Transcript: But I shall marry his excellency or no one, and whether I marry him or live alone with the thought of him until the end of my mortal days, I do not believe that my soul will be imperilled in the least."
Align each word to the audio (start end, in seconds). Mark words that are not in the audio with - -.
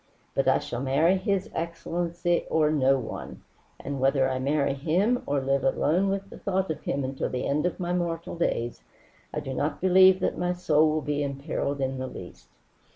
But 0.33 0.47
I 0.47 0.57
shall 0.57 0.81
marry 0.81 1.15
his 1.17 1.47
excellency 1.53 2.45
or 2.49 2.71
no 2.71 2.97
one, 2.97 3.43
and 3.79 3.99
whether 3.99 4.27
I 4.27 4.39
marry 4.39 4.73
him 4.73 5.21
or 5.27 5.39
live 5.41 5.63
alone 5.63 6.09
with 6.09 6.31
the 6.31 6.39
thought 6.39 6.71
of 6.71 6.81
him 6.81 7.03
until 7.03 7.29
the 7.29 7.45
end 7.45 7.67
of 7.67 7.79
my 7.79 7.93
mortal 7.93 8.35
days, 8.35 8.81
I 9.31 9.41
do 9.41 9.53
not 9.53 9.79
believe 9.79 10.19
that 10.21 10.39
my 10.39 10.53
soul 10.53 10.89
will 10.89 11.01
be 11.03 11.21
imperilled 11.21 11.81
in 11.81 11.99
the 11.99 12.07
least." 12.07 12.49